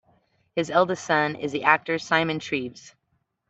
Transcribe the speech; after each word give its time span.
His 0.55 0.71
eldest 0.71 1.05
son 1.05 1.35
is 1.35 1.51
the 1.51 1.63
actor 1.63 1.99
Simon 1.99 2.39
Treves. 2.39 2.95